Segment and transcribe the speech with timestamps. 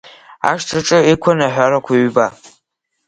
[0.51, 2.25] Ашҭаҿы иқәын аҳәарақәа ҩба.